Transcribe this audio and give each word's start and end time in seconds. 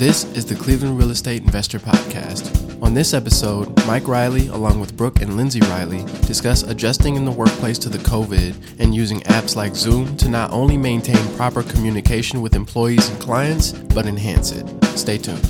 This 0.00 0.24
is 0.34 0.46
the 0.46 0.54
Cleveland 0.54 0.96
Real 0.98 1.10
Estate 1.10 1.42
Investor 1.42 1.78
Podcast. 1.78 2.82
On 2.82 2.94
this 2.94 3.12
episode, 3.12 3.76
Mike 3.86 4.08
Reilly, 4.08 4.46
along 4.46 4.80
with 4.80 4.96
Brook 4.96 5.20
and 5.20 5.36
Lindsey 5.36 5.60
Reilly, 5.60 6.02
discuss 6.22 6.62
adjusting 6.62 7.16
in 7.16 7.26
the 7.26 7.30
workplace 7.30 7.76
to 7.80 7.90
the 7.90 7.98
COVID 7.98 8.80
and 8.80 8.94
using 8.94 9.20
apps 9.24 9.56
like 9.56 9.76
Zoom 9.76 10.16
to 10.16 10.30
not 10.30 10.52
only 10.52 10.78
maintain 10.78 11.18
proper 11.36 11.62
communication 11.62 12.40
with 12.40 12.54
employees 12.56 13.10
and 13.10 13.20
clients, 13.20 13.72
but 13.72 14.06
enhance 14.06 14.52
it. 14.52 14.66
Stay 14.96 15.18
tuned. 15.18 15.44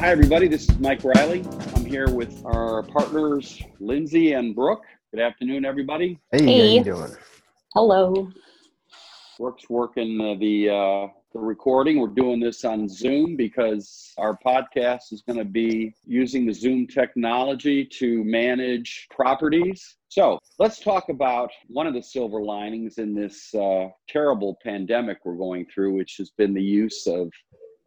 Hi, 0.00 0.08
everybody. 0.08 0.48
This 0.48 0.66
is 0.66 0.78
Mike 0.78 1.04
Reilly. 1.04 1.44
I'm 1.76 1.84
here 1.84 2.08
with 2.08 2.42
our 2.46 2.84
partners, 2.84 3.62
Lindsey 3.80 4.32
and 4.32 4.54
Brook. 4.56 4.80
Good 5.10 5.20
afternoon, 5.20 5.66
everybody. 5.66 6.18
Hey, 6.32 6.42
Hey. 6.42 6.58
how 6.58 6.74
you 6.74 6.84
doing? 6.84 7.16
Hello. 7.74 8.32
Brook's 9.40 9.70
working 9.70 10.20
uh, 10.20 10.38
the 10.38 10.68
uh, 10.68 11.06
the 11.32 11.38
recording. 11.38 11.98
We're 11.98 12.08
doing 12.08 12.40
this 12.40 12.62
on 12.62 12.86
Zoom 12.86 13.36
because 13.36 14.12
our 14.18 14.38
podcast 14.44 15.12
is 15.12 15.22
going 15.26 15.38
to 15.38 15.46
be 15.46 15.94
using 16.04 16.44
the 16.44 16.52
Zoom 16.52 16.86
technology 16.86 17.86
to 17.86 18.22
manage 18.22 19.08
properties. 19.10 19.96
So 20.08 20.38
let's 20.58 20.78
talk 20.78 21.08
about 21.08 21.50
one 21.68 21.86
of 21.86 21.94
the 21.94 22.02
silver 22.02 22.42
linings 22.42 22.98
in 22.98 23.14
this 23.14 23.54
uh, 23.54 23.86
terrible 24.10 24.58
pandemic 24.62 25.20
we're 25.24 25.36
going 25.36 25.64
through, 25.72 25.94
which 25.94 26.16
has 26.18 26.28
been 26.36 26.52
the 26.52 26.62
use 26.62 27.06
of 27.06 27.30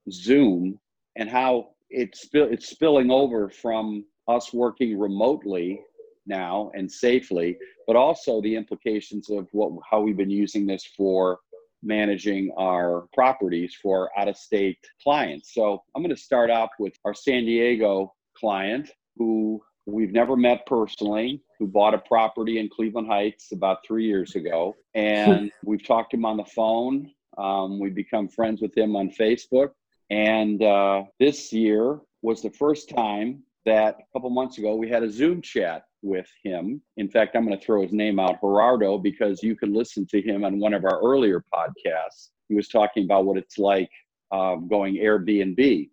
Zoom 0.09 0.79
and 1.17 1.29
how 1.29 1.67
it's 1.91 2.29
it's 2.33 2.67
spilling 2.67 3.11
over 3.11 3.47
from 3.47 4.05
us 4.27 4.51
working 4.53 4.97
remotely 4.97 5.81
now 6.25 6.71
and 6.73 6.91
safely, 6.91 7.57
but 7.87 7.95
also 7.95 8.41
the 8.41 8.55
implications 8.55 9.29
of 9.29 9.47
what 9.51 9.71
how 9.89 10.01
we've 10.01 10.17
been 10.17 10.29
using 10.29 10.65
this 10.65 10.85
for 10.97 11.39
managing 11.83 12.51
our 12.57 13.07
properties 13.13 13.75
for 13.81 14.09
out 14.17 14.27
of 14.27 14.37
state 14.37 14.77
clients. 15.01 15.53
So 15.53 15.83
I'm 15.93 16.01
going 16.01 16.15
to 16.15 16.21
start 16.21 16.49
off 16.49 16.69
with 16.79 16.93
our 17.05 17.13
San 17.13 17.45
Diego 17.45 18.13
client 18.37 18.89
who 19.17 19.61
we've 19.85 20.11
never 20.11 20.35
met 20.35 20.65
personally, 20.65 21.41
who 21.59 21.67
bought 21.67 21.93
a 21.93 21.97
property 21.99 22.59
in 22.59 22.69
Cleveland 22.69 23.07
Heights 23.07 23.51
about 23.51 23.85
three 23.85 24.05
years 24.05 24.35
ago. 24.35 24.75
And 24.95 25.51
we've 25.65 25.83
talked 25.83 26.11
to 26.11 26.17
him 26.17 26.25
on 26.25 26.37
the 26.37 26.45
phone. 26.45 27.09
Um, 27.35 27.79
we've 27.79 27.95
become 27.95 28.27
friends 28.27 28.61
with 28.61 28.77
him 28.77 28.95
on 28.95 29.09
Facebook. 29.09 29.71
And 30.11 30.61
uh, 30.61 31.05
this 31.19 31.51
year 31.51 31.99
was 32.21 32.43
the 32.43 32.51
first 32.51 32.89
time 32.89 33.41
that 33.65 33.95
a 33.99 34.13
couple 34.13 34.29
months 34.29 34.57
ago 34.57 34.75
we 34.75 34.89
had 34.89 35.03
a 35.03 35.11
Zoom 35.11 35.41
chat 35.41 35.83
with 36.01 36.27
him. 36.43 36.81
In 36.97 37.09
fact, 37.09 37.35
I'm 37.35 37.45
going 37.45 37.57
to 37.57 37.65
throw 37.65 37.81
his 37.81 37.93
name 37.93 38.19
out, 38.19 38.41
Gerardo, 38.41 38.97
because 38.97 39.41
you 39.41 39.55
can 39.55 39.73
listen 39.73 40.05
to 40.07 40.21
him 40.21 40.43
on 40.43 40.59
one 40.59 40.73
of 40.73 40.83
our 40.83 40.99
earlier 41.01 41.43
podcasts. 41.53 42.29
He 42.49 42.55
was 42.55 42.67
talking 42.67 43.05
about 43.05 43.25
what 43.25 43.37
it's 43.37 43.57
like 43.57 43.89
um, 44.31 44.67
going 44.67 44.95
Airbnb. 44.95 45.89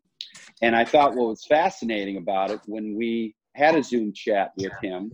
And 0.62 0.76
I 0.76 0.84
thought 0.84 1.14
what 1.14 1.28
was 1.28 1.44
fascinating 1.44 2.16
about 2.16 2.50
it 2.50 2.60
when 2.66 2.96
we 2.96 3.34
had 3.54 3.74
a 3.74 3.82
Zoom 3.82 4.12
chat 4.12 4.52
with 4.56 4.72
him, 4.82 5.12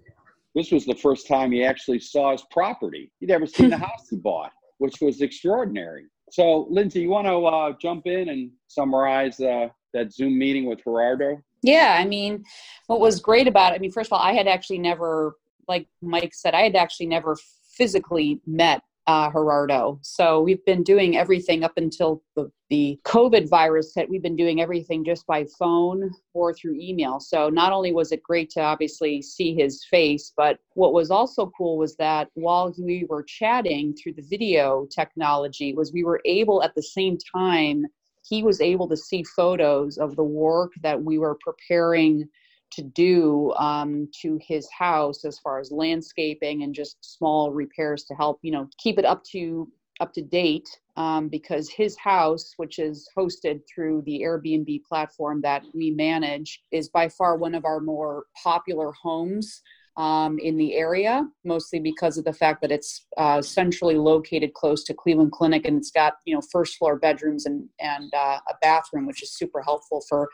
this 0.54 0.72
was 0.72 0.86
the 0.86 0.94
first 0.94 1.28
time 1.28 1.52
he 1.52 1.64
actually 1.64 2.00
saw 2.00 2.32
his 2.32 2.42
property. 2.50 3.12
He'd 3.20 3.28
never 3.28 3.46
seen 3.46 3.70
the 3.70 3.76
house 3.88 4.08
he 4.10 4.16
bought, 4.16 4.52
which 4.78 5.00
was 5.00 5.20
extraordinary. 5.20 6.04
So, 6.32 6.66
Lindsey, 6.70 7.02
you 7.02 7.10
want 7.10 7.26
to 7.26 7.46
uh, 7.46 7.72
jump 7.80 8.06
in 8.06 8.30
and 8.30 8.50
summarize 8.66 9.38
uh, 9.40 9.68
that 9.92 10.12
Zoom 10.12 10.38
meeting 10.38 10.66
with 10.66 10.82
Gerardo? 10.82 11.40
Yeah, 11.66 11.96
I 11.98 12.04
mean, 12.04 12.44
what 12.86 13.00
was 13.00 13.18
great 13.18 13.48
about 13.48 13.72
it, 13.72 13.76
I 13.76 13.78
mean, 13.80 13.90
first 13.90 14.08
of 14.08 14.12
all, 14.12 14.20
I 14.20 14.34
had 14.34 14.46
actually 14.46 14.78
never, 14.78 15.36
like 15.66 15.88
Mike 16.00 16.32
said, 16.32 16.54
I 16.54 16.62
had 16.62 16.76
actually 16.76 17.06
never 17.06 17.36
physically 17.72 18.40
met 18.46 18.82
uh, 19.08 19.30
Gerardo. 19.32 19.98
So 20.02 20.42
we've 20.42 20.64
been 20.64 20.84
doing 20.84 21.16
everything 21.16 21.64
up 21.64 21.72
until 21.76 22.22
the, 22.36 22.52
the 22.70 23.00
COVID 23.04 23.48
virus 23.48 23.92
hit. 23.96 24.08
We've 24.08 24.22
been 24.22 24.36
doing 24.36 24.60
everything 24.60 25.04
just 25.04 25.26
by 25.26 25.44
phone 25.58 26.12
or 26.34 26.54
through 26.54 26.76
email. 26.80 27.18
So 27.18 27.48
not 27.48 27.72
only 27.72 27.92
was 27.92 28.12
it 28.12 28.22
great 28.22 28.48
to 28.50 28.60
obviously 28.60 29.20
see 29.20 29.52
his 29.52 29.84
face, 29.90 30.32
but 30.36 30.60
what 30.74 30.92
was 30.92 31.10
also 31.10 31.52
cool 31.58 31.78
was 31.78 31.96
that 31.96 32.28
while 32.34 32.72
we 32.78 33.06
were 33.08 33.24
chatting 33.24 33.94
through 33.94 34.14
the 34.14 34.26
video 34.28 34.86
technology, 34.88 35.74
was 35.74 35.92
we 35.92 36.04
were 36.04 36.20
able 36.24 36.62
at 36.62 36.76
the 36.76 36.82
same 36.82 37.18
time 37.34 37.86
he 38.28 38.42
was 38.42 38.60
able 38.60 38.88
to 38.88 38.96
see 38.96 39.22
photos 39.22 39.98
of 39.98 40.16
the 40.16 40.24
work 40.24 40.72
that 40.82 41.02
we 41.02 41.18
were 41.18 41.38
preparing 41.40 42.28
to 42.72 42.82
do 42.82 43.52
um, 43.54 44.08
to 44.20 44.38
his 44.42 44.68
house 44.76 45.24
as 45.24 45.38
far 45.38 45.60
as 45.60 45.70
landscaping 45.70 46.62
and 46.62 46.74
just 46.74 46.96
small 47.00 47.52
repairs 47.52 48.04
to 48.04 48.14
help 48.14 48.38
you 48.42 48.50
know 48.50 48.68
keep 48.78 48.98
it 48.98 49.04
up 49.04 49.22
to 49.24 49.70
up 50.00 50.12
to 50.12 50.20
date 50.20 50.68
um, 50.96 51.28
because 51.28 51.70
his 51.70 51.96
house 51.96 52.52
which 52.56 52.78
is 52.78 53.08
hosted 53.16 53.60
through 53.72 54.02
the 54.04 54.20
airbnb 54.22 54.82
platform 54.84 55.40
that 55.40 55.62
we 55.74 55.90
manage 55.90 56.62
is 56.72 56.88
by 56.88 57.08
far 57.08 57.36
one 57.36 57.54
of 57.54 57.64
our 57.64 57.80
more 57.80 58.24
popular 58.42 58.92
homes 58.92 59.62
um, 59.96 60.38
in 60.38 60.56
the 60.56 60.74
area, 60.74 61.26
mostly 61.44 61.78
because 61.78 62.18
of 62.18 62.24
the 62.24 62.32
fact 62.32 62.60
that 62.60 62.70
it's 62.70 63.06
uh, 63.16 63.40
centrally 63.40 63.96
located 63.96 64.52
close 64.52 64.84
to 64.84 64.94
Cleveland 64.94 65.32
Clinic, 65.32 65.66
and 65.66 65.78
it's 65.78 65.90
got 65.90 66.14
you 66.24 66.34
know 66.34 66.42
first 66.52 66.76
floor 66.76 66.96
bedrooms 66.96 67.46
and 67.46 67.68
and 67.80 68.12
uh, 68.14 68.38
a 68.48 68.54
bathroom, 68.60 69.06
which 69.06 69.22
is 69.22 69.34
super 69.34 69.62
helpful 69.62 70.02
for 70.08 70.28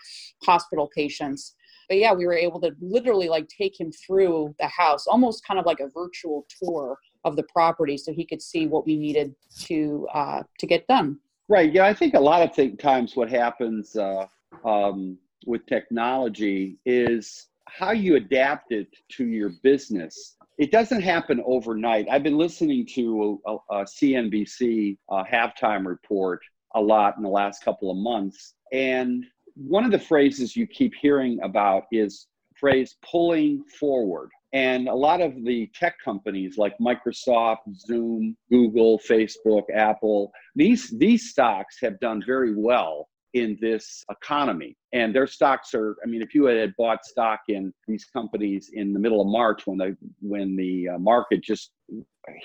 hospital 0.44 0.90
patients. 0.94 1.54
But 1.88 1.98
yeah, 1.98 2.12
we 2.12 2.26
were 2.26 2.34
able 2.34 2.60
to 2.62 2.72
literally 2.80 3.28
like 3.28 3.48
take 3.48 3.78
him 3.78 3.92
through 3.92 4.54
the 4.58 4.68
house, 4.68 5.06
almost 5.06 5.46
kind 5.46 5.60
of 5.60 5.66
like 5.66 5.80
a 5.80 5.88
virtual 5.94 6.46
tour 6.58 6.96
of 7.24 7.36
the 7.36 7.44
property, 7.44 7.96
so 7.96 8.12
he 8.12 8.26
could 8.26 8.42
see 8.42 8.66
what 8.66 8.84
we 8.84 8.96
needed 8.96 9.34
to 9.60 10.08
uh, 10.12 10.42
to 10.58 10.66
get 10.66 10.86
done. 10.88 11.18
Right. 11.48 11.72
Yeah, 11.72 11.86
I 11.86 11.94
think 11.94 12.14
a 12.14 12.20
lot 12.20 12.42
of 12.42 12.54
th- 12.54 12.78
times 12.78 13.14
what 13.14 13.28
happens 13.28 13.94
uh, 13.94 14.26
um, 14.64 15.18
with 15.46 15.66
technology 15.66 16.78
is 16.86 17.48
how 17.78 17.92
you 17.92 18.16
adapt 18.16 18.72
it 18.72 18.88
to 19.10 19.26
your 19.26 19.50
business. 19.62 20.36
It 20.58 20.70
doesn't 20.70 21.02
happen 21.02 21.42
overnight. 21.46 22.06
I've 22.10 22.22
been 22.22 22.36
listening 22.36 22.86
to 22.94 23.40
a, 23.46 23.52
a 23.70 23.84
CNBC 23.84 24.98
uh, 25.08 25.24
halftime 25.24 25.86
report 25.86 26.40
a 26.74 26.80
lot 26.80 27.16
in 27.16 27.22
the 27.22 27.28
last 27.28 27.64
couple 27.64 27.90
of 27.90 27.96
months, 27.96 28.54
and 28.72 29.24
one 29.54 29.84
of 29.84 29.90
the 29.90 29.98
phrases 29.98 30.56
you 30.56 30.66
keep 30.66 30.94
hearing 30.94 31.38
about 31.42 31.84
is 31.92 32.26
phrase 32.56 32.96
pulling 33.02 33.64
forward. 33.78 34.30
And 34.54 34.88
a 34.88 34.94
lot 34.94 35.20
of 35.20 35.34
the 35.44 35.70
tech 35.74 35.96
companies 36.02 36.58
like 36.58 36.76
Microsoft, 36.78 37.74
Zoom, 37.74 38.36
Google, 38.50 38.98
Facebook, 38.98 39.64
Apple, 39.74 40.30
these 40.54 40.90
these 40.98 41.30
stocks 41.30 41.78
have 41.80 41.98
done 42.00 42.22
very 42.24 42.54
well 42.54 43.08
in 43.34 43.56
this 43.60 44.04
economy. 44.10 44.76
And 44.92 45.14
their 45.14 45.26
stocks 45.26 45.74
are, 45.74 45.96
I 46.04 46.06
mean, 46.06 46.22
if 46.22 46.34
you 46.34 46.44
had 46.44 46.74
bought 46.76 47.04
stock 47.04 47.40
in 47.48 47.72
these 47.88 48.04
companies 48.04 48.70
in 48.74 48.92
the 48.92 48.98
middle 48.98 49.20
of 49.20 49.26
March 49.28 49.66
when 49.66 49.78
the 49.78 49.96
when 50.20 50.56
the 50.56 50.90
uh, 50.90 50.98
market 50.98 51.42
just 51.42 51.70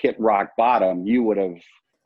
hit 0.00 0.18
rock 0.18 0.50
bottom, 0.56 1.06
you 1.06 1.22
would 1.22 1.36
have 1.36 1.56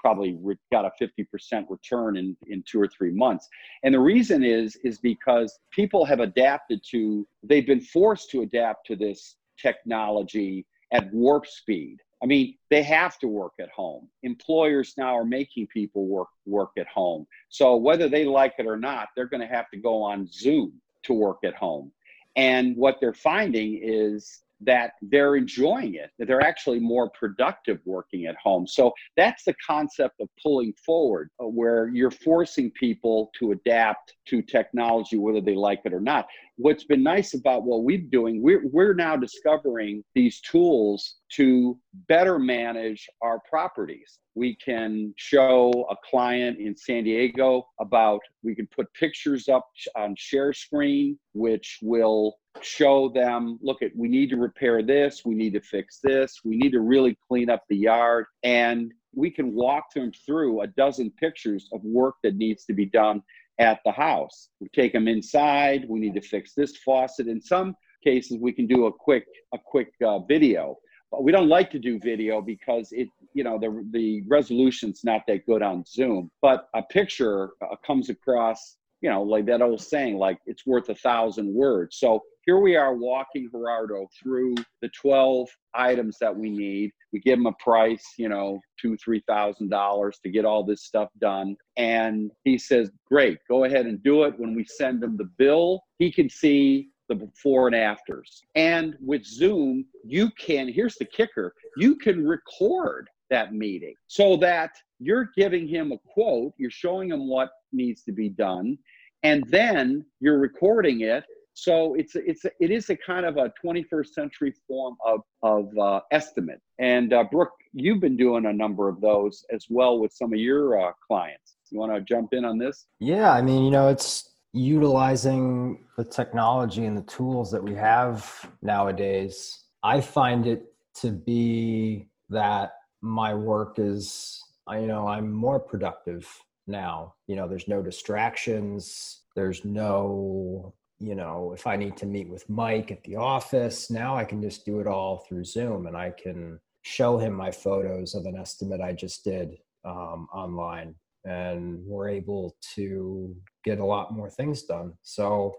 probably 0.03 0.37
got 0.73 0.85
a 0.85 0.91
50% 1.01 1.65
return 1.69 2.17
in, 2.17 2.37
in 2.49 2.63
two 2.69 2.81
or 2.81 2.89
three 2.89 3.13
months. 3.13 3.49
And 3.85 3.95
the 3.95 4.01
reason 4.01 4.43
is 4.43 4.77
is 4.85 4.99
because 4.99 5.59
people 5.71 6.05
have 6.05 6.21
adapted 6.21 6.81
to, 6.91 7.27
they've 7.43 7.67
been 7.67 7.81
forced 7.81 8.31
to 8.31 8.43
adapt 8.43 8.87
to 8.89 8.97
this 8.97 9.37
technology 9.61 10.67
at 10.93 11.13
warp 11.13 11.47
speed. 11.47 11.99
I 12.23 12.27
mean, 12.27 12.57
they 12.71 12.83
have 12.85 13.19
to 13.19 13.27
work 13.27 13.55
at 13.61 13.71
home. 13.71 14.09
Employers 14.23 14.95
now 14.97 15.17
are 15.19 15.25
making 15.25 15.67
people 15.67 16.07
work 16.07 16.29
work 16.47 16.71
at 16.79 16.87
home. 16.87 17.27
So 17.49 17.77
whether 17.77 18.09
they 18.09 18.25
like 18.25 18.55
it 18.59 18.67
or 18.67 18.77
not, 18.77 19.09
they're 19.17 19.27
going 19.27 19.41
to 19.41 19.47
have 19.47 19.69
to 19.71 19.77
go 19.77 20.03
on 20.03 20.29
Zoom 20.31 20.81
to 21.05 21.15
work 21.15 21.39
at 21.45 21.55
home. 21.55 21.91
And 22.37 22.77
what 22.77 22.99
they're 23.01 23.13
finding 23.13 23.81
is 23.83 24.43
that 24.65 24.93
they're 25.03 25.35
enjoying 25.35 25.95
it, 25.95 26.11
that 26.19 26.29
they're 26.29 26.41
actually 26.41 26.79
more 26.79 27.11
productive 27.11 27.81
working 27.85 28.27
at 28.27 28.37
home. 28.37 28.67
So 28.67 28.93
that's 29.17 29.43
the 29.45 29.55
concept 29.67 30.21
of 30.21 30.29
pulling 30.41 30.73
forward, 30.75 31.31
uh, 31.43 31.47
where 31.47 31.89
you're 31.89 32.13
forcing 32.13 32.71
people 32.71 33.33
to 33.41 33.53
adapt 33.53 34.15
to 34.27 34.43
technology, 34.43 35.17
whether 35.17 35.41
they 35.41 35.55
like 35.55 35.81
it 35.85 35.93
or 35.93 36.01
not. 36.01 36.27
What's 36.57 36.85
been 36.85 37.03
nice 37.03 37.35
about 37.35 37.65
what 37.65 37.83
we're 37.83 37.99
doing, 37.99 38.43
we're, 38.43 38.67
we're 38.69 38.95
now 38.95 39.17
discovering 39.17 40.05
these 40.15 40.41
tools 40.41 41.17
to 41.33 41.79
better 42.09 42.39
manage 42.39 43.09
our 43.21 43.41
properties. 43.49 44.19
We 44.35 44.57
can 44.57 45.13
show 45.17 45.87
a 45.91 45.97
client 46.09 46.59
in 46.59 46.77
San 46.77 47.05
Diego 47.05 47.69
about, 47.81 48.21
we 48.43 48.55
can 48.55 48.67
put 48.69 48.93
pictures 48.95 49.49
up 49.49 49.67
on 49.97 50.15
share 50.17 50.53
screen, 50.53 51.19
which 51.33 51.79
will 51.83 52.37
show 52.61 53.09
them 53.09 53.59
look 53.63 53.83
at 53.83 53.91
we 53.97 54.09
need 54.09 54.29
to 54.29 54.37
repair 54.37 54.83
this 54.83 55.23
we 55.25 55.35
need 55.35 55.55
to 55.55 55.61
fix 55.61 56.01
this 56.03 56.41
we 56.45 56.57
need 56.57 56.71
to 56.71 56.81
really 56.81 57.17
clean 57.27 57.49
up 57.49 57.63
the 57.71 57.77
yard 57.77 58.27
and 58.43 58.93
we 59.15 59.31
can 59.31 59.55
walk 59.55 59.93
them 59.95 60.13
through 60.25 60.61
a 60.63 60.67
dozen 60.67 61.11
pictures 61.13 61.69
of 61.73 61.83
work 61.83 62.17
that 62.23 62.37
needs 62.37 62.65
to 62.65 62.73
be 62.73 62.87
done 62.87 63.23
at 63.63 63.81
the 63.85 63.93
house. 63.93 64.49
We 64.61 64.69
take 64.75 64.93
them 64.93 65.09
inside. 65.09 65.87
We 65.89 66.01
need 66.01 66.15
to 66.15 66.21
fix 66.21 66.53
this 66.55 66.77
faucet. 66.79 67.29
In 67.29 67.41
some 67.41 67.75
cases 68.05 68.39
we 68.41 68.53
can 68.53 68.67
do 68.67 68.87
a 68.87 68.93
quick 68.93 69.25
a 69.55 69.59
quick 69.59 69.93
uh, 70.05 70.19
video. 70.21 70.77
But 71.11 71.25
we 71.25 71.31
don't 71.31 71.49
like 71.49 71.71
to 71.73 71.79
do 71.79 71.99
video 71.99 72.41
because 72.41 72.89
it 72.93 73.09
you 73.35 73.45
know 73.45 73.59
the 73.59 73.71
the 73.93 74.23
resolution's 74.29 75.05
not 75.05 75.23
that 75.29 75.47
good 75.47 75.63
on 75.63 75.85
zoom. 75.87 76.31
But 76.41 76.67
a 76.75 76.83
picture 76.83 77.53
uh, 77.63 77.77
comes 77.87 78.11
across 78.11 78.77
you 79.03 79.11
know 79.11 79.23
like 79.23 79.47
that 79.47 79.61
old 79.61 79.81
saying 79.81 80.17
like 80.17 80.39
it's 80.47 80.67
worth 80.67 80.89
a 80.89 80.95
thousand 80.95 81.53
words. 81.53 81.99
So 81.99 82.23
here 82.47 82.59
we 82.59 82.77
are 82.77 82.95
walking 82.95 83.49
gerardo 83.53 84.09
through 84.21 84.55
the 84.81 84.89
12 84.89 85.49
items 85.75 86.17
that 86.21 86.35
we 86.35 86.51
need. 86.51 86.91
We 87.13 87.21
give 87.21 87.39
him 87.39 87.47
a 87.47 87.53
price 87.55 88.05
you 88.17 88.29
know 88.29 88.61
two 88.81 88.97
three 88.97 89.23
thousand 89.29 89.69
dollars 89.69 90.19
to 90.23 90.31
get 90.31 90.45
all 90.45 90.65
this 90.65 90.85
stuff 90.85 91.11
done. 91.21 91.57
And 91.77 92.31
he 92.45 92.57
says 92.57 92.91
great 93.07 93.39
go 93.49 93.65
ahead 93.65 93.87
and 93.87 94.03
do 94.03 94.25
it. 94.25 94.39
When 94.39 94.55
we 94.55 94.65
send 94.65 95.03
him 95.03 95.17
the 95.17 95.31
bill 95.39 95.83
he 95.99 96.11
can 96.11 96.29
see 96.29 96.89
the 97.09 97.15
before 97.15 97.67
and 97.67 97.77
afters. 97.77 98.43
And 98.55 98.97
with 99.01 99.25
Zoom, 99.25 99.85
you 100.05 100.31
can, 100.39 100.69
here's 100.69 100.97
the 100.97 101.05
kicker, 101.05 101.55
you 101.77 101.97
can 101.97 102.27
record 102.27 103.09
that 103.31 103.55
meeting 103.55 103.95
so 104.07 104.37
that 104.37 104.73
you're 104.99 105.31
giving 105.37 105.67
him 105.67 105.93
a 105.93 105.99
quote, 106.13 106.53
you're 106.59 106.71
showing 106.71 107.11
him 107.11 107.29
what 107.29 107.51
needs 107.73 108.03
to 108.05 108.13
be 108.13 108.29
done, 108.29 108.79
and 109.23 109.45
then 109.49 110.05
you're 110.21 110.39
recording 110.39 111.03
it. 111.03 111.25
So 111.55 111.95
it's 111.95 112.15
it's 112.15 112.45
it 112.45 112.71
is 112.71 112.89
a 112.91 112.97
kind 112.97 113.27
of 113.27 113.37
a 113.37 113.53
21st 113.65 114.09
century 114.09 114.55
form 114.67 114.97
of 115.05 115.21
of 115.43 115.69
uh, 115.79 116.01
estimate. 116.11 116.61
And 116.79 117.13
uh, 117.13 117.25
Brook, 117.31 117.51
you've 117.73 118.01
been 118.01 118.17
doing 118.17 118.47
a 118.47 118.53
number 118.53 118.89
of 118.89 119.01
those 119.01 119.45
as 119.53 119.67
well 119.69 119.99
with 119.99 120.13
some 120.13 120.33
of 120.33 120.39
your 120.39 120.81
uh, 120.81 120.93
clients. 121.07 121.57
You 121.71 121.79
want 121.79 121.95
to 121.95 122.01
jump 122.03 122.33
in 122.33 122.45
on 122.45 122.59
this? 122.59 122.87
Yeah, 123.01 123.33
I 123.33 123.41
mean, 123.41 123.65
you 123.65 123.71
know, 123.71 123.89
it's 123.89 124.31
utilizing 124.53 125.85
the 125.97 126.05
technology 126.05 126.85
and 126.85 126.97
the 126.97 127.03
tools 127.03 127.51
that 127.51 127.63
we 127.63 127.75
have 127.75 128.51
nowadays, 128.61 129.65
I 129.83 130.01
find 130.01 130.47
it 130.47 130.75
to 130.97 131.11
be 131.11 132.09
that 132.29 132.75
my 133.01 133.35
work 133.35 133.79
is, 133.79 134.43
you 134.71 134.87
know, 134.87 135.09
I'm 135.09 135.33
more 135.33 135.59
productive 135.59 136.29
now. 136.67 137.15
You 137.27 137.37
know, 137.37 137.49
there's 137.49 137.69
no 137.69 137.83
distractions, 137.83 139.23
there's 139.35 139.65
no, 139.65 140.75
you 140.99 141.15
know, 141.15 141.53
if 141.53 141.67
I 141.67 141.77
need 141.77 141.97
to 141.99 142.07
meet 142.07 142.29
with 142.29 142.49
Mike 142.49 142.91
at 142.91 143.03
the 143.05 143.17
office, 143.17 143.91
now 143.91 144.17
I 144.17 144.25
can 144.25 144.41
just 144.43 144.65
do 144.65 144.81
it 144.81 144.87
all 144.87 145.25
through 145.29 145.45
Zoom 145.45 145.87
and 145.87 145.97
I 145.97 146.11
can 146.11 146.61
show 146.83 147.19
him 147.19 147.33
my 147.33 147.51
photos 147.51 148.15
of 148.15 148.27
an 148.27 148.37
estimate 148.37 148.81
I 148.81 148.93
just 148.93 149.25
did 149.25 149.57
um, 149.85 150.29
online 150.33 150.95
and 151.25 151.81
we're 151.87 152.09
able 152.09 152.57
to 152.75 153.35
get 153.65 153.79
a 153.79 153.85
lot 153.85 154.13
more 154.13 154.31
things 154.31 154.65
done. 154.65 154.93
So, 155.03 155.55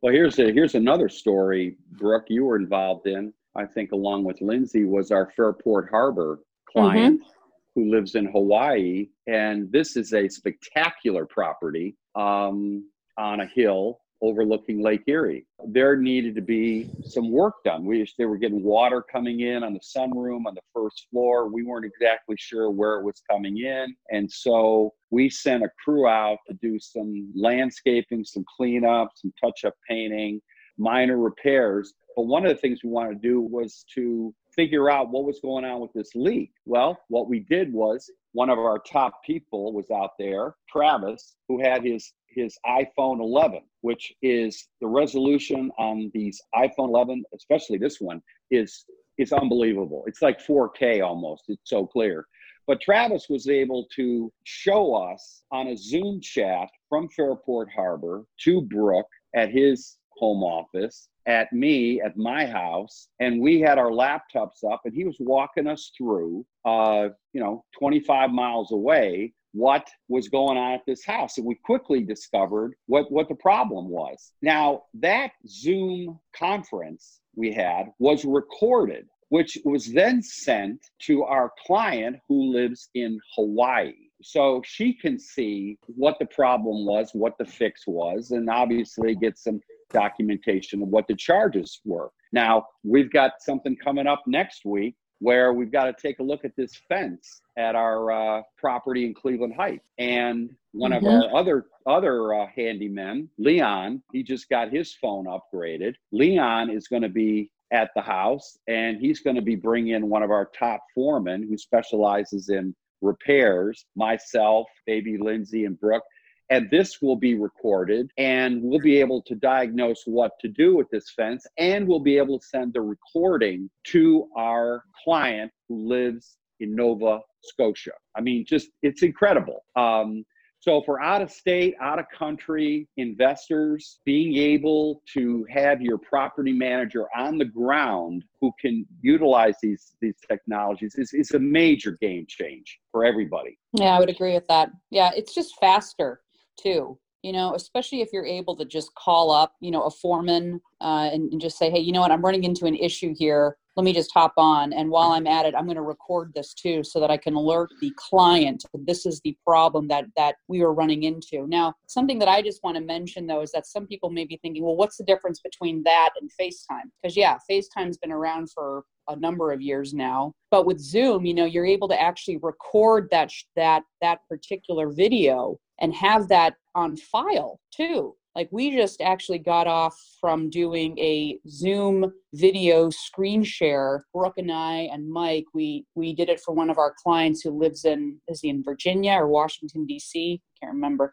well, 0.00 0.12
here's 0.12 0.38
a, 0.38 0.52
here's 0.52 0.74
another 0.74 1.08
story, 1.08 1.76
Brook, 1.92 2.24
you 2.28 2.44
were 2.44 2.56
involved 2.56 3.06
in. 3.06 3.32
I 3.54 3.66
think 3.66 3.92
along 3.92 4.24
with 4.24 4.40
Lindsey 4.40 4.84
was 4.84 5.10
our 5.10 5.30
Fairport 5.36 5.90
Harbor 5.90 6.40
client 6.66 7.20
mm-hmm. 7.20 7.41
Who 7.74 7.90
lives 7.90 8.14
in 8.14 8.26
Hawaii, 8.26 9.08
and 9.26 9.70
this 9.72 9.96
is 9.96 10.12
a 10.12 10.28
spectacular 10.28 11.26
property 11.26 11.96
um, 12.14 12.88
on 13.16 13.40
a 13.40 13.46
hill 13.46 14.00
overlooking 14.22 14.80
Lake 14.80 15.02
Erie. 15.08 15.44
There 15.66 15.96
needed 15.96 16.36
to 16.36 16.42
be 16.42 16.88
some 17.04 17.32
work 17.32 17.54
done. 17.64 17.84
We 17.84 18.06
they 18.16 18.24
were 18.24 18.38
getting 18.38 18.62
water 18.62 19.02
coming 19.02 19.40
in 19.40 19.64
on 19.64 19.74
the 19.74 19.80
sunroom 19.80 20.46
on 20.46 20.54
the 20.54 20.62
first 20.72 21.08
floor. 21.10 21.48
We 21.48 21.64
weren't 21.64 21.84
exactly 21.84 22.36
sure 22.38 22.70
where 22.70 23.00
it 23.00 23.04
was 23.04 23.20
coming 23.28 23.58
in, 23.58 23.94
and 24.10 24.30
so 24.30 24.94
we 25.10 25.28
sent 25.28 25.64
a 25.64 25.70
crew 25.84 26.06
out 26.06 26.38
to 26.48 26.54
do 26.62 26.78
some 26.78 27.32
landscaping, 27.34 28.24
some 28.24 28.44
cleanup, 28.56 29.10
some 29.16 29.32
touch-up 29.42 29.74
painting, 29.88 30.40
minor 30.78 31.18
repairs. 31.18 31.92
But 32.16 32.26
one 32.26 32.46
of 32.46 32.50
the 32.50 32.60
things 32.60 32.84
we 32.84 32.90
wanted 32.90 33.20
to 33.20 33.28
do 33.28 33.40
was 33.40 33.84
to 33.94 34.32
figure 34.54 34.90
out 34.90 35.10
what 35.10 35.24
was 35.24 35.40
going 35.40 35.64
on 35.64 35.80
with 35.80 35.92
this 35.92 36.10
leak. 36.14 36.52
Well, 36.64 36.98
what 37.08 37.28
we 37.28 37.40
did 37.40 37.72
was 37.72 38.10
one 38.32 38.50
of 38.50 38.58
our 38.58 38.78
top 38.78 39.22
people 39.24 39.72
was 39.72 39.90
out 39.90 40.12
there, 40.18 40.54
Travis, 40.68 41.36
who 41.48 41.60
had 41.62 41.84
his 41.84 42.12
his 42.28 42.56
iPhone 42.66 43.20
11, 43.20 43.60
which 43.82 44.12
is 44.22 44.68
the 44.80 44.86
resolution 44.86 45.70
on 45.78 46.10
these 46.14 46.40
iPhone 46.54 46.88
11, 46.88 47.24
especially 47.34 47.76
this 47.78 48.00
one, 48.00 48.22
is 48.50 48.84
is 49.18 49.32
unbelievable. 49.32 50.04
It's 50.06 50.22
like 50.22 50.40
4K 50.40 51.04
almost. 51.04 51.44
It's 51.48 51.68
so 51.68 51.86
clear. 51.86 52.26
But 52.66 52.80
Travis 52.80 53.26
was 53.28 53.48
able 53.48 53.86
to 53.96 54.32
show 54.44 54.94
us 54.94 55.42
on 55.50 55.68
a 55.68 55.76
Zoom 55.76 56.20
chat 56.20 56.68
from 56.88 57.08
Fairport 57.08 57.68
Harbor 57.74 58.24
to 58.44 58.62
Brook 58.62 59.06
at 59.34 59.50
his 59.50 59.98
home 60.22 60.44
office, 60.44 61.08
at 61.26 61.52
me 61.52 62.00
at 62.00 62.16
my 62.16 62.46
house, 62.46 63.08
and 63.18 63.40
we 63.40 63.60
had 63.60 63.76
our 63.76 63.90
laptops 63.90 64.62
up, 64.70 64.82
and 64.84 64.94
he 64.94 65.04
was 65.04 65.16
walking 65.18 65.66
us 65.66 65.90
through, 65.98 66.46
uh, 66.64 67.08
you 67.32 67.40
know, 67.40 67.64
25 67.76 68.30
miles 68.30 68.70
away 68.70 69.34
what 69.50 69.84
was 70.08 70.28
going 70.28 70.56
on 70.56 70.74
at 70.74 70.86
this 70.86 71.04
house. 71.04 71.38
And 71.38 71.46
we 71.46 71.56
quickly 71.56 72.04
discovered 72.04 72.74
what, 72.86 73.10
what 73.10 73.28
the 73.28 73.34
problem 73.34 73.88
was. 73.88 74.32
Now, 74.40 74.84
that 74.94 75.32
Zoom 75.48 76.20
conference 76.36 77.20
we 77.34 77.52
had 77.52 77.86
was 77.98 78.24
recorded, 78.24 79.06
which 79.30 79.58
was 79.64 79.92
then 79.92 80.22
sent 80.22 80.80
to 81.06 81.24
our 81.24 81.50
client 81.66 82.20
who 82.28 82.52
lives 82.52 82.90
in 82.94 83.18
Hawaii. 83.34 83.94
So 84.22 84.62
she 84.64 84.94
can 84.94 85.18
see 85.18 85.78
what 85.86 86.16
the 86.20 86.26
problem 86.26 86.86
was, 86.86 87.10
what 87.12 87.36
the 87.38 87.44
fix 87.44 87.88
was, 87.88 88.30
and 88.30 88.48
obviously 88.48 89.16
get 89.16 89.36
some 89.36 89.60
documentation 89.92 90.82
of 90.82 90.88
what 90.88 91.06
the 91.08 91.14
charges 91.14 91.80
were. 91.84 92.10
Now, 92.32 92.66
we've 92.82 93.12
got 93.12 93.32
something 93.40 93.76
coming 93.76 94.06
up 94.06 94.22
next 94.26 94.64
week 94.64 94.94
where 95.22 95.52
we've 95.52 95.70
got 95.70 95.84
to 95.84 95.94
take 96.02 96.18
a 96.18 96.22
look 96.22 96.44
at 96.44 96.56
this 96.56 96.72
fence 96.88 97.42
at 97.56 97.76
our 97.76 98.10
uh, 98.10 98.42
property 98.58 99.06
in 99.06 99.14
Cleveland 99.14 99.54
Heights. 99.56 99.86
And 99.98 100.50
one 100.72 100.90
mm-hmm. 100.90 101.06
of 101.06 101.12
our 101.12 101.36
other 101.36 101.66
other 101.86 102.34
uh, 102.34 102.46
handymen, 102.58 103.28
Leon, 103.38 104.02
he 104.12 104.24
just 104.24 104.48
got 104.48 104.72
his 104.72 104.94
phone 105.00 105.26
upgraded. 105.26 105.94
Leon 106.10 106.70
is 106.70 106.88
going 106.88 107.02
to 107.02 107.08
be 107.08 107.50
at 107.72 107.90
the 107.94 108.02
house, 108.02 108.58
and 108.68 109.00
he's 109.00 109.20
going 109.20 109.36
to 109.36 109.42
be 109.42 109.54
bringing 109.54 109.94
in 109.94 110.08
one 110.08 110.22
of 110.22 110.30
our 110.30 110.50
top 110.58 110.80
foremen 110.94 111.46
who 111.48 111.56
specializes 111.56 112.48
in 112.48 112.74
repairs. 113.00 113.84
Myself, 113.96 114.66
baby 114.86 115.16
Lindsey, 115.18 115.64
and 115.66 115.78
Brook 115.78 116.02
and 116.50 116.68
this 116.70 117.00
will 117.00 117.16
be 117.16 117.34
recorded 117.34 118.10
and 118.18 118.62
we'll 118.62 118.80
be 118.80 119.00
able 119.00 119.22
to 119.22 119.34
diagnose 119.34 120.02
what 120.06 120.32
to 120.40 120.48
do 120.48 120.76
with 120.76 120.88
this 120.90 121.10
fence 121.10 121.46
and 121.58 121.86
we'll 121.86 122.00
be 122.00 122.18
able 122.18 122.38
to 122.38 122.46
send 122.46 122.72
the 122.72 122.80
recording 122.80 123.70
to 123.84 124.28
our 124.36 124.84
client 125.04 125.50
who 125.68 125.88
lives 125.88 126.36
in 126.60 126.74
nova 126.74 127.20
scotia. 127.42 127.92
I 128.16 128.20
mean 128.20 128.44
just 128.46 128.68
it's 128.82 129.02
incredible. 129.02 129.64
Um, 129.76 130.24
so 130.60 130.80
for 130.82 131.02
out 131.02 131.22
of 131.22 131.30
state 131.30 131.74
out 131.80 131.98
of 131.98 132.04
country 132.16 132.88
investors 132.96 133.98
being 134.04 134.36
able 134.36 135.02
to 135.12 135.44
have 135.50 135.82
your 135.82 135.98
property 135.98 136.52
manager 136.52 137.06
on 137.16 137.36
the 137.36 137.44
ground 137.44 138.24
who 138.40 138.52
can 138.60 138.86
utilize 139.00 139.56
these 139.60 139.94
these 140.00 140.16
technologies 140.28 140.94
is, 140.94 141.12
is 141.12 141.32
a 141.32 141.38
major 141.38 141.98
game 142.00 142.26
change 142.28 142.78
for 142.92 143.04
everybody. 143.04 143.58
Yeah 143.72 143.96
i 143.96 143.98
would 143.98 144.10
agree 144.10 144.34
with 144.34 144.46
that. 144.48 144.70
Yeah 144.90 145.10
it's 145.16 145.34
just 145.34 145.58
faster 145.60 146.20
too 146.56 146.98
you 147.22 147.32
know 147.32 147.54
especially 147.54 148.00
if 148.00 148.08
you're 148.12 148.26
able 148.26 148.56
to 148.56 148.64
just 148.64 148.94
call 148.94 149.30
up 149.30 149.54
you 149.60 149.70
know 149.70 149.82
a 149.84 149.90
foreman 149.90 150.60
uh, 150.80 151.08
and, 151.12 151.32
and, 151.32 151.40
just 151.40 151.58
say 151.58 151.70
hey 151.70 151.78
you 151.78 151.92
know 151.92 152.00
what? 152.00 152.10
I'm 152.10 152.24
running 152.24 152.44
into 152.44 152.66
an 152.66 152.74
issue 152.74 153.14
here 153.16 153.56
let 153.76 153.84
me 153.84 153.92
just 153.92 154.10
hop 154.12 154.34
on. 154.36 154.72
And 154.72 154.90
while 154.90 155.12
i'm 155.12 155.26
at 155.26 155.46
it 155.46 155.54
i'm 155.54 155.64
going 155.64 155.76
to 155.76 155.82
record 155.82 156.32
this 156.34 156.54
too 156.54 156.82
so 156.84 157.00
that 157.00 157.10
i 157.10 157.16
can 157.16 157.34
alert 157.34 157.70
the 157.80 157.92
client 157.96 158.64
this 158.86 159.06
is 159.06 159.20
the 159.20 159.36
problem 159.46 159.88
that 159.88 160.04
that 160.16 160.36
we 160.48 160.62
are 160.62 160.72
running 160.72 161.04
into. 161.04 161.46
Now 161.46 161.74
something 161.86 162.18
that 162.18 162.28
i 162.28 162.42
just 162.42 162.62
want 162.62 162.76
to 162.76 162.82
mention 162.82 163.26
though 163.26 163.42
is 163.42 163.52
that 163.52 163.66
some 163.66 163.86
people 163.86 164.10
may 164.10 164.24
be 164.24 164.38
thinking 164.42 164.64
well 164.64 164.76
what's 164.76 164.96
the 164.96 165.04
difference 165.04 165.40
between 165.40 165.82
that 165.84 166.10
and 166.20 166.30
facetime? 166.40 166.90
Because 167.02 167.16
yeah 167.16 167.38
facetime's 167.50 167.98
been 167.98 168.12
around 168.12 168.50
for 168.50 168.84
a 169.08 169.16
number 169.16 169.52
of 169.52 169.60
years 169.60 169.92
now. 169.92 170.32
But 170.50 170.66
with 170.66 170.80
zoom 170.80 171.24
you 171.24 171.34
know 171.34 171.44
you're 171.44 171.66
able 171.66 171.88
to 171.88 172.00
actually 172.00 172.38
record 172.38 173.08
that 173.10 173.30
that 173.56 173.82
that 174.00 174.20
particular 174.28 174.90
video 174.90 175.58
and 175.80 175.94
have 175.94 176.28
that 176.28 176.54
on 176.74 176.96
file 176.96 177.60
too. 177.74 178.14
Like 178.34 178.48
we 178.50 178.74
just 178.74 179.00
actually 179.02 179.38
got 179.38 179.66
off 179.66 179.98
from 180.20 180.48
doing 180.48 180.98
a 180.98 181.38
Zoom 181.48 182.12
video 182.32 182.88
screen 182.88 183.44
share. 183.44 184.06
Brook 184.14 184.34
and 184.38 184.50
I 184.50 184.88
and 184.92 185.08
Mike, 185.10 185.44
we 185.52 185.84
we 185.94 186.14
did 186.14 186.30
it 186.30 186.40
for 186.40 186.54
one 186.54 186.70
of 186.70 186.78
our 186.78 186.94
clients 187.02 187.42
who 187.42 187.50
lives 187.50 187.84
in 187.84 188.18
is 188.28 188.40
he 188.40 188.48
in 188.48 188.64
Virginia 188.64 189.12
or 189.12 189.28
Washington 189.28 189.84
D.C. 189.84 190.40
Can't 190.60 190.72
remember, 190.72 191.10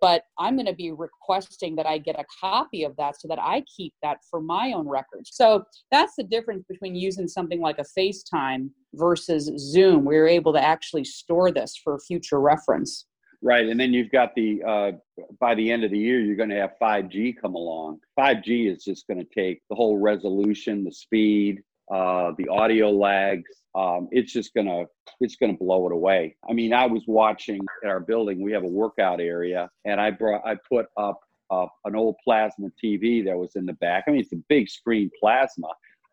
but 0.00 0.24
I'm 0.38 0.54
going 0.54 0.66
to 0.66 0.74
be 0.74 0.92
requesting 0.92 1.74
that 1.76 1.86
I 1.86 1.98
get 1.98 2.20
a 2.20 2.24
copy 2.40 2.84
of 2.84 2.94
that 2.96 3.20
so 3.20 3.26
that 3.28 3.38
I 3.40 3.62
keep 3.62 3.94
that 4.02 4.18
for 4.30 4.40
my 4.40 4.72
own 4.72 4.86
records. 4.86 5.30
So 5.32 5.64
that's 5.90 6.14
the 6.16 6.24
difference 6.24 6.64
between 6.68 6.94
using 6.94 7.26
something 7.26 7.60
like 7.60 7.78
a 7.78 7.98
FaceTime 7.98 8.68
versus 8.94 9.50
Zoom. 9.56 10.04
We 10.04 10.18
are 10.18 10.28
able 10.28 10.52
to 10.52 10.62
actually 10.62 11.04
store 11.04 11.50
this 11.50 11.74
for 11.82 11.98
future 11.98 12.40
reference. 12.40 13.06
Right, 13.44 13.68
and 13.68 13.78
then 13.78 13.92
you've 13.92 14.10
got 14.10 14.34
the 14.34 14.62
uh, 14.66 14.92
by 15.38 15.54
the 15.54 15.70
end 15.70 15.84
of 15.84 15.90
the 15.90 15.98
year, 15.98 16.18
you're 16.18 16.34
going 16.34 16.48
to 16.48 16.56
have 16.56 16.70
5G 16.80 17.34
come 17.38 17.54
along. 17.54 18.00
5G 18.18 18.74
is 18.74 18.82
just 18.82 19.06
going 19.06 19.18
to 19.18 19.26
take 19.34 19.60
the 19.68 19.76
whole 19.76 19.98
resolution, 19.98 20.82
the 20.82 20.90
speed, 20.90 21.60
uh, 21.92 22.32
the 22.38 22.48
audio 22.48 22.90
lags. 22.90 23.50
Um, 23.74 24.08
it's 24.12 24.32
just 24.32 24.54
gonna 24.54 24.84
it's 25.20 25.36
gonna 25.36 25.58
blow 25.58 25.86
it 25.86 25.92
away. 25.92 26.36
I 26.48 26.54
mean, 26.54 26.72
I 26.72 26.86
was 26.86 27.02
watching 27.06 27.60
at 27.84 27.90
our 27.90 28.00
building. 28.00 28.40
We 28.40 28.52
have 28.52 28.62
a 28.62 28.68
workout 28.68 29.20
area, 29.20 29.68
and 29.84 30.00
I 30.00 30.10
brought 30.10 30.46
I 30.46 30.56
put 30.66 30.86
up 30.96 31.20
uh, 31.50 31.66
an 31.84 31.94
old 31.96 32.16
plasma 32.24 32.68
TV 32.82 33.22
that 33.26 33.36
was 33.36 33.56
in 33.56 33.66
the 33.66 33.74
back. 33.74 34.04
I 34.06 34.12
mean, 34.12 34.20
it's 34.20 34.32
a 34.32 34.42
big 34.48 34.70
screen 34.70 35.10
plasma. 35.20 35.68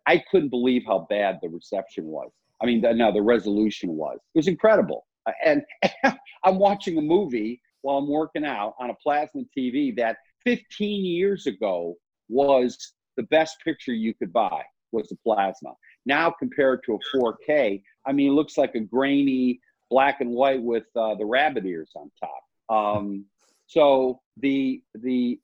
I 0.06 0.22
couldn't 0.30 0.50
believe 0.50 0.84
how 0.86 1.08
bad 1.10 1.40
the 1.42 1.48
reception 1.48 2.08
was. 2.08 2.32
I 2.62 2.66
mean, 2.66 2.82
the, 2.82 2.94
no, 2.94 3.14
the 3.14 3.22
resolution 3.22 3.92
was. 3.92 4.20
It 4.36 4.40
was 4.40 4.48
incredible. 4.50 5.06
And 5.46 5.64
I'm 6.44 6.58
watching 6.58 6.98
a 6.98 7.02
movie 7.02 7.62
while 7.82 7.98
I'm 7.98 8.10
working 8.10 8.46
out 8.46 8.76
on 8.80 8.90
a 8.90 8.96
plasma 8.96 9.44
TV 9.58 9.96
that 9.98 10.18
15 10.44 11.06
years 11.06 11.48
ago 11.48 11.96
was 12.30 12.94
the 13.18 13.24
best 13.24 13.58
picture 13.64 13.94
you 13.94 14.14
could 14.14 14.32
buy 14.32 14.64
was 14.92 15.10
the 15.10 15.18
plasma. 15.24 15.74
Now 16.06 16.32
compared 16.32 16.84
to 16.86 16.96
a 16.96 17.18
4K, 17.18 17.82
I 18.06 18.12
mean, 18.12 18.32
it 18.32 18.34
looks 18.34 18.58
like 18.58 18.76
a 18.76 18.80
grainy 18.80 19.60
black 19.90 20.22
and 20.22 20.32
white 20.32 20.62
with 20.62 20.86
uh, 20.96 21.16
the 21.16 21.26
rabbit 21.26 21.66
ears 21.66 21.92
on 21.96 22.12
top. 22.20 22.44
Um, 22.76 23.26
so 23.68 24.22
the 24.38 24.82
the 24.96 25.40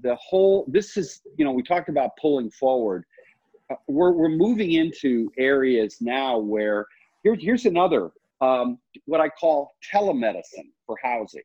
the 0.00 0.16
whole 0.16 0.64
this 0.68 0.96
is 0.96 1.20
you 1.36 1.44
know 1.44 1.52
we 1.52 1.62
talked 1.62 1.88
about 1.88 2.10
pulling 2.20 2.50
forward. 2.50 3.04
Uh, 3.70 3.74
we're 3.86 4.12
we're 4.12 4.28
moving 4.28 4.72
into 4.72 5.30
areas 5.38 5.98
now 6.00 6.38
where 6.38 6.86
here's 7.22 7.42
here's 7.42 7.66
another 7.66 8.10
um, 8.40 8.78
what 9.06 9.20
I 9.20 9.28
call 9.28 9.72
telemedicine 9.92 10.70
for 10.86 10.96
housing. 11.02 11.42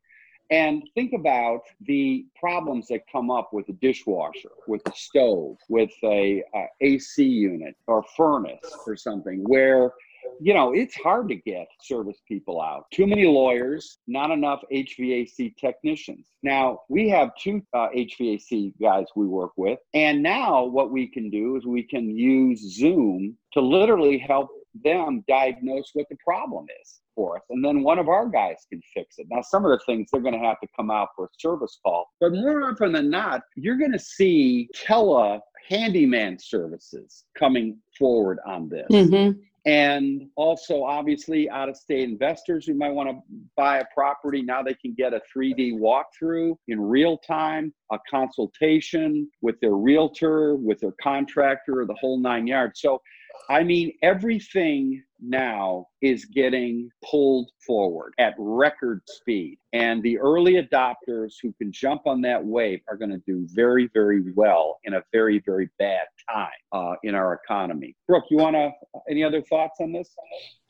And 0.49 0.83
think 0.93 1.13
about 1.13 1.61
the 1.81 2.25
problems 2.39 2.87
that 2.89 3.01
come 3.11 3.31
up 3.31 3.53
with 3.53 3.67
a 3.69 3.73
dishwasher, 3.73 4.51
with 4.67 4.81
a 4.87 4.91
stove, 4.93 5.57
with 5.69 5.91
a, 6.03 6.43
a 6.53 6.65
AC 6.81 7.23
unit 7.23 7.75
or 7.87 8.03
furnace 8.15 8.77
or 8.85 8.95
something, 8.95 9.39
where 9.47 9.93
you 10.39 10.53
know 10.53 10.73
it's 10.73 10.95
hard 10.95 11.29
to 11.29 11.35
get 11.35 11.67
service 11.81 12.21
people 12.27 12.61
out. 12.61 12.85
Too 12.91 13.07
many 13.07 13.25
lawyers, 13.25 13.97
not 14.05 14.31
enough 14.31 14.61
HVAC 14.71 15.55
technicians. 15.55 16.27
Now 16.43 16.81
we 16.89 17.09
have 17.09 17.31
two 17.39 17.65
uh, 17.73 17.87
HVAC 17.95 18.73
guys 18.81 19.05
we 19.15 19.25
work 19.25 19.53
with, 19.55 19.79
and 19.93 20.21
now 20.21 20.65
what 20.65 20.91
we 20.91 21.07
can 21.07 21.29
do 21.29 21.55
is 21.55 21.65
we 21.65 21.83
can 21.83 22.15
use 22.15 22.59
Zoom 22.77 23.37
to 23.53 23.61
literally 23.61 24.17
help 24.17 24.49
them 24.83 25.23
diagnose 25.27 25.91
what 25.93 26.07
the 26.09 26.17
problem 26.25 26.65
is 26.81 27.01
for 27.15 27.37
us. 27.37 27.43
And 27.49 27.63
then 27.63 27.83
one 27.83 27.99
of 27.99 28.07
our 28.07 28.27
guys 28.27 28.65
can 28.69 28.81
fix 28.93 29.15
it. 29.17 29.27
Now, 29.29 29.41
some 29.41 29.65
of 29.65 29.71
the 29.71 29.79
things 29.85 30.09
they're 30.11 30.21
going 30.21 30.39
to 30.39 30.45
have 30.45 30.59
to 30.61 30.67
come 30.75 30.89
out 30.89 31.09
for 31.15 31.25
a 31.25 31.29
service 31.37 31.79
call, 31.83 32.07
but 32.19 32.33
more 32.33 32.69
often 32.69 32.91
than 32.91 33.09
not, 33.09 33.41
you're 33.55 33.77
going 33.77 33.91
to 33.91 33.99
see 33.99 34.69
tele 34.73 35.39
handyman 35.69 36.37
services 36.39 37.25
coming 37.37 37.77
forward 37.97 38.39
on 38.45 38.69
this. 38.69 38.87
Mm-hmm. 38.91 39.39
And 39.65 40.27
also, 40.35 40.83
obviously, 40.83 41.49
out 41.49 41.69
of 41.69 41.77
state 41.77 42.09
investors 42.09 42.65
who 42.65 42.73
might 42.73 42.91
want 42.91 43.09
to 43.09 43.19
buy 43.55 43.77
a 43.77 43.85
property, 43.93 44.41
now 44.41 44.61
they 44.61 44.73
can 44.73 44.93
get 44.93 45.13
a 45.13 45.21
3D 45.33 45.79
walkthrough 45.79 46.57
in 46.67 46.81
real 46.81 47.17
time, 47.19 47.73
a 47.89 47.97
consultation 48.09 49.29
with 49.41 49.55
their 49.61 49.75
realtor, 49.75 50.55
with 50.55 50.79
their 50.81 50.93
contractor, 51.01 51.85
the 51.87 51.95
whole 52.01 52.19
nine 52.19 52.45
yards. 52.45 52.81
So, 52.81 53.01
I 53.49 53.63
mean, 53.63 53.93
everything 54.01 55.03
now 55.21 55.87
is 56.01 56.25
getting 56.25 56.89
pulled 57.03 57.49
forward 57.65 58.13
at 58.19 58.33
record 58.37 59.01
speed. 59.05 59.57
And 59.73 60.03
the 60.03 60.17
early 60.19 60.53
adopters 60.53 61.33
who 61.41 61.53
can 61.53 61.71
jump 61.71 62.05
on 62.05 62.21
that 62.21 62.43
wave 62.43 62.81
are 62.89 62.97
going 62.97 63.11
to 63.11 63.21
do 63.25 63.47
very, 63.51 63.89
very 63.93 64.21
well 64.35 64.79
in 64.83 64.95
a 64.95 65.03
very, 65.11 65.41
very 65.45 65.69
bad 65.79 66.05
time 66.29 66.49
uh, 66.71 66.95
in 67.03 67.15
our 67.15 67.39
economy. 67.43 67.95
Brook, 68.07 68.25
you 68.29 68.37
want 68.37 68.55
to, 68.55 68.71
any 69.09 69.23
other 69.23 69.41
thoughts 69.41 69.79
on 69.79 69.91
this? 69.91 70.15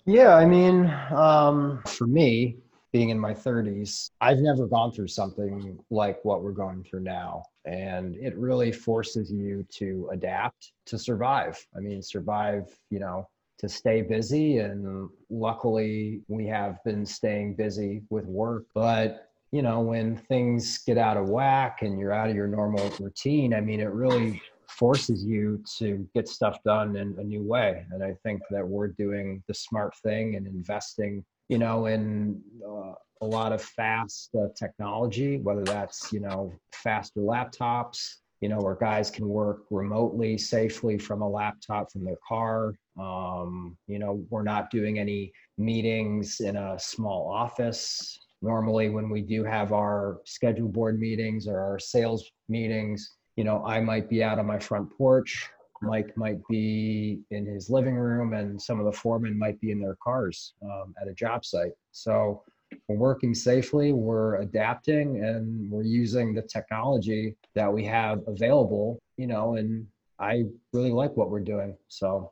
Yeah, 0.06 0.36
I 0.36 0.46
mean, 0.46 0.90
um, 1.16 1.82
for 1.88 2.08
me, 2.08 2.58
being 2.92 3.10
in 3.10 3.20
my 3.20 3.34
30s, 3.34 4.12
I've 4.22 4.40
never 4.40 4.68
gone 4.68 4.92
through 4.92 5.08
something 5.08 5.80
like 5.90 6.24
what 6.24 6.44
we're 6.44 6.52
going 6.52 6.84
through 6.84 7.02
now. 7.02 7.44
And 7.66 8.16
it 8.16 8.38
really 8.38 8.72
forces 8.72 9.32
you 9.32 9.66
to 9.72 10.10
adapt 10.12 10.74
to 10.86 10.98
survive. 10.98 11.66
I 11.76 11.80
mean, 11.80 12.02
survive, 12.02 12.68
you 12.90 13.00
know, 13.00 13.28
to 13.60 13.70
stay 13.70 14.02
busy. 14.02 14.58
And 14.58 15.10
luckily, 15.30 16.22
we 16.28 16.46
have 16.48 16.84
been 16.84 17.06
staying 17.06 17.56
busy 17.56 18.02
with 18.10 18.26
work. 18.26 18.66
But, 18.74 19.30
you 19.52 19.62
know, 19.62 19.80
when 19.80 20.18
things 20.18 20.80
get 20.80 20.98
out 20.98 21.16
of 21.16 21.30
whack 21.30 21.84
and 21.84 21.98
you're 21.98 22.12
out 22.12 22.30
of 22.30 22.36
your 22.36 22.48
normal 22.48 22.90
routine, 23.00 23.54
I 23.54 23.62
mean, 23.62 23.80
it 23.80 23.92
really 23.92 24.42
forces 24.68 25.24
you 25.24 25.64
to 25.78 26.08
get 26.14 26.28
stuff 26.28 26.58
done 26.64 26.96
in 26.96 27.16
a 27.20 27.24
new 27.24 27.44
way. 27.44 27.86
And 27.92 28.04
I 28.04 28.16
think 28.24 28.42
that 28.50 28.68
we're 28.68 28.88
doing 28.88 29.44
the 29.48 29.54
smart 29.54 29.96
thing 29.98 30.36
and 30.36 30.48
investing 30.48 31.24
you 31.54 31.60
know, 31.60 31.86
in 31.86 32.42
uh, 32.68 32.94
a 33.22 33.28
lot 33.28 33.54
of 33.54 33.62
fast 33.62 34.32
uh, 34.36 34.48
technology, 34.58 35.38
whether 35.38 35.64
that's, 35.64 36.12
you 36.12 36.20
know, 36.20 36.52
faster 36.72 37.20
laptops, 37.20 38.00
you 38.42 38.50
know, 38.50 38.58
where 38.58 38.74
guys 38.74 39.12
can 39.12 39.28
work 39.28 39.66
remotely 39.70 40.36
safely 40.36 40.98
from 40.98 41.22
a 41.22 41.30
laptop 41.30 41.92
from 41.92 42.04
their 42.06 42.18
car. 42.28 42.74
Um, 43.00 43.78
you 43.86 44.00
know, 44.00 44.26
we're 44.32 44.42
not 44.42 44.72
doing 44.72 44.98
any 44.98 45.32
meetings 45.60 46.40
in 46.40 46.56
a 46.56 46.80
small 46.80 47.30
office. 47.32 48.18
Normally, 48.42 48.90
when 48.90 49.12
we 49.12 49.22
do 49.22 49.44
have 49.44 49.74
our 49.74 50.22
schedule 50.26 50.70
board 50.70 51.00
meetings 51.00 51.48
or 51.48 51.60
our 51.60 51.78
sales 51.78 52.32
meetings, 52.50 53.08
you 53.36 53.44
know, 53.44 53.64
I 53.64 53.80
might 53.80 54.10
be 54.10 54.24
out 54.24 54.40
on 54.40 54.48
my 54.48 54.58
front 54.58 54.90
porch 54.98 55.48
Mike 55.84 56.16
might 56.18 56.40
be 56.50 57.20
in 57.32 57.46
his 57.46 57.70
living 57.70 57.96
room, 57.96 58.34
and 58.34 58.62
some 58.62 58.80
of 58.80 58.86
the 58.86 58.92
foremen 58.92 59.38
might 59.38 59.60
be 59.60 59.72
in 59.72 59.80
their 59.80 59.98
cars 60.04 60.54
um, 60.64 60.94
at 61.02 61.08
a 61.08 61.14
job 61.14 61.46
site. 61.46 61.74
So 61.92 62.44
we're 62.88 62.98
working 62.98 63.36
safely, 63.36 63.94
we're 63.94 64.38
adapting, 64.38 65.24
and 65.24 65.70
we're 65.70 65.84
using 65.84 66.34
the 66.34 66.42
technology 66.42 67.36
that 67.54 67.72
we 67.72 67.84
have 67.86 68.22
available. 68.28 69.00
You 69.18 69.28
know, 69.28 69.56
and 69.56 69.86
I 70.20 70.46
really 70.72 70.92
like 70.92 71.16
what 71.16 71.30
we're 71.30 71.40
doing. 71.40 71.78
So. 71.88 72.32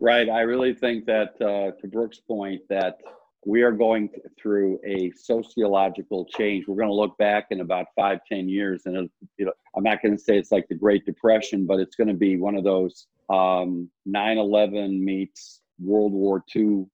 Right. 0.00 0.28
I 0.28 0.40
really 0.40 0.74
think 0.74 1.04
that, 1.06 1.34
uh, 1.40 1.78
to 1.80 1.86
Brook's 1.86 2.20
point, 2.20 2.62
that 2.70 2.98
we 3.46 3.62
are 3.62 3.72
going 3.72 4.10
through 4.40 4.78
a 4.84 5.10
sociological 5.12 6.26
change. 6.26 6.66
We're 6.66 6.76
going 6.76 6.88
to 6.88 6.94
look 6.94 7.16
back 7.16 7.46
in 7.50 7.60
about 7.60 7.86
five, 7.96 8.18
ten 8.28 8.48
years, 8.48 8.82
and 8.84 9.08
you 9.38 9.46
know, 9.46 9.52
I'm 9.76 9.84
not 9.84 10.02
going 10.02 10.16
to 10.16 10.22
say 10.22 10.38
it's 10.38 10.52
like 10.52 10.68
the 10.68 10.74
Great 10.74 11.06
Depression, 11.06 11.66
but 11.66 11.80
it's 11.80 11.96
going 11.96 12.08
to 12.08 12.14
be 12.14 12.36
one 12.36 12.54
of 12.54 12.64
those 12.64 13.06
um, 13.30 13.88
9/11 14.08 15.00
meets 15.00 15.62
World 15.78 16.12
War 16.12 16.44
II 16.54 16.84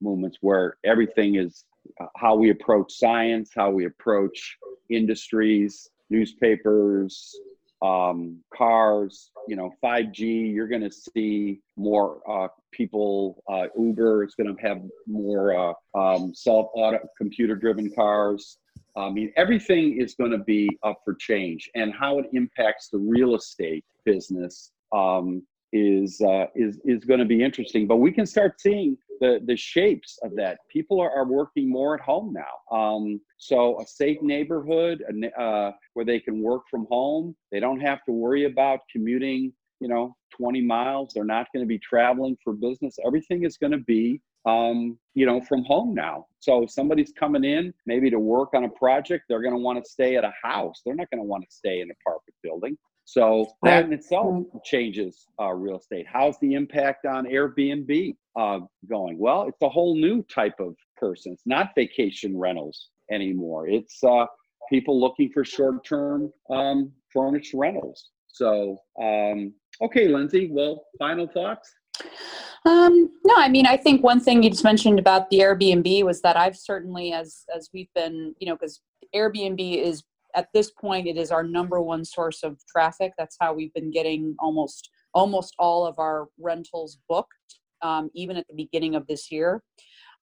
movements 0.00 0.38
where 0.40 0.76
everything 0.84 1.36
is 1.36 1.64
uh, 2.00 2.06
how 2.16 2.34
we 2.34 2.50
approach 2.50 2.92
science, 2.92 3.50
how 3.54 3.70
we 3.70 3.86
approach 3.86 4.56
industries, 4.90 5.88
newspapers, 6.10 7.34
um, 7.82 8.38
cars, 8.54 9.30
you 9.48 9.56
know, 9.56 9.70
5G, 9.82 10.52
you're 10.54 10.68
going 10.68 10.82
to 10.82 10.90
see 10.90 11.60
more 11.76 12.20
uh, 12.28 12.48
people. 12.72 13.42
Uh, 13.48 13.66
Uber 13.78 14.24
is 14.24 14.34
going 14.34 14.54
to 14.54 14.62
have 14.62 14.82
more 15.06 15.54
uh, 15.56 15.72
um, 15.98 16.34
self 16.34 16.68
auto 16.74 16.98
computer 17.18 17.54
driven 17.56 17.90
cars. 17.94 18.58
I 18.96 19.10
mean, 19.10 19.32
everything 19.36 20.00
is 20.00 20.14
going 20.14 20.30
to 20.30 20.38
be 20.38 20.68
up 20.84 21.00
for 21.04 21.14
change, 21.14 21.68
and 21.74 21.92
how 21.92 22.18
it 22.18 22.26
impacts 22.32 22.88
the 22.90 22.98
real 22.98 23.34
estate 23.34 23.84
business 24.04 24.70
um, 24.92 25.42
is 25.72 26.20
uh, 26.20 26.46
is 26.54 26.80
is 26.84 27.04
going 27.04 27.20
to 27.20 27.26
be 27.26 27.42
interesting. 27.42 27.86
But 27.86 27.96
we 27.96 28.12
can 28.12 28.26
start 28.26 28.60
seeing 28.60 28.96
the 29.20 29.40
the 29.46 29.56
shapes 29.56 30.18
of 30.22 30.34
that. 30.36 30.58
People 30.70 31.00
are, 31.00 31.10
are 31.10 31.26
working 31.26 31.68
more 31.68 31.94
at 31.94 32.00
home 32.00 32.32
now. 32.32 32.76
Um, 32.76 33.20
so 33.38 33.80
a 33.80 33.86
safe 33.86 34.20
neighborhood 34.22 35.02
uh, 35.38 35.72
where 35.94 36.04
they 36.04 36.20
can 36.20 36.42
work 36.42 36.62
from 36.70 36.86
home. 36.90 37.34
They 37.52 37.60
don't 37.60 37.80
have 37.80 38.04
to 38.04 38.12
worry 38.12 38.44
about 38.44 38.80
commuting. 38.90 39.52
You 39.80 39.88
know, 39.88 40.16
20 40.38 40.62
miles. 40.62 41.12
They're 41.14 41.24
not 41.24 41.48
going 41.52 41.62
to 41.62 41.68
be 41.68 41.78
traveling 41.78 42.38
for 42.42 42.54
business. 42.54 42.96
Everything 43.04 43.44
is 43.44 43.58
going 43.58 43.72
to 43.72 43.78
be 43.78 44.20
um, 44.46 44.98
you 45.14 45.26
know, 45.26 45.40
from 45.40 45.64
home 45.64 45.94
now. 45.94 46.26
So 46.40 46.66
somebody's 46.66 47.12
coming 47.18 47.44
in 47.44 47.72
maybe 47.86 48.10
to 48.10 48.18
work 48.18 48.50
on 48.54 48.64
a 48.64 48.68
project, 48.68 49.24
they're 49.28 49.42
going 49.42 49.54
to 49.54 49.60
want 49.60 49.82
to 49.82 49.90
stay 49.90 50.16
at 50.16 50.24
a 50.24 50.32
house. 50.42 50.82
They're 50.84 50.94
not 50.94 51.10
going 51.10 51.22
to 51.22 51.26
want 51.26 51.44
to 51.48 51.54
stay 51.54 51.80
in 51.80 51.90
an 51.90 51.96
apartment 52.00 52.34
building. 52.42 52.76
So 53.04 53.46
that 53.62 53.84
in 53.84 53.92
itself 53.92 54.44
changes 54.64 55.26
uh, 55.40 55.52
real 55.52 55.78
estate. 55.78 56.06
How's 56.10 56.38
the 56.40 56.54
impact 56.54 57.06
on 57.06 57.26
Airbnb 57.26 58.16
uh, 58.34 58.60
going? 58.88 59.18
Well, 59.18 59.42
it's 59.48 59.60
a 59.62 59.68
whole 59.68 59.94
new 59.96 60.22
type 60.24 60.58
of 60.58 60.74
person. 60.96 61.32
It's 61.32 61.46
not 61.46 61.70
vacation 61.76 62.36
rentals 62.36 62.88
anymore. 63.10 63.68
It's 63.68 64.02
uh, 64.02 64.26
people 64.70 64.98
looking 64.98 65.30
for 65.32 65.44
short-term 65.44 66.32
um, 66.50 66.92
furnished 67.12 67.52
rentals. 67.54 68.10
So, 68.28 68.78
um, 69.00 69.52
okay, 69.82 70.08
Lindsey. 70.08 70.48
Well, 70.50 70.84
final 70.98 71.28
thoughts. 71.28 71.72
Um, 72.66 73.10
no, 73.24 73.34
I 73.36 73.48
mean, 73.48 73.66
I 73.66 73.76
think 73.76 74.02
one 74.02 74.18
thing 74.18 74.42
you 74.42 74.50
just 74.50 74.64
mentioned 74.64 74.98
about 74.98 75.28
the 75.28 75.40
Airbnb 75.40 76.04
was 76.04 76.22
that 76.22 76.36
I've 76.36 76.56
certainly, 76.56 77.12
as 77.12 77.44
as 77.54 77.68
we've 77.74 77.92
been, 77.94 78.34
you 78.40 78.48
know, 78.48 78.56
because 78.56 78.80
Airbnb 79.14 79.60
is 79.76 80.02
at 80.34 80.48
this 80.52 80.70
point 80.70 81.06
it 81.06 81.16
is 81.16 81.30
our 81.30 81.42
number 81.42 81.80
one 81.80 82.04
source 82.04 82.42
of 82.42 82.58
traffic. 82.66 83.12
That's 83.18 83.36
how 83.40 83.54
we've 83.54 83.72
been 83.74 83.90
getting 83.90 84.34
almost 84.38 84.90
almost 85.14 85.54
all 85.58 85.86
of 85.86 85.98
our 85.98 86.26
rentals 86.40 86.98
booked, 87.08 87.60
um, 87.82 88.10
even 88.14 88.36
at 88.36 88.46
the 88.48 88.54
beginning 88.54 88.96
of 88.96 89.06
this 89.06 89.30
year. 89.30 89.62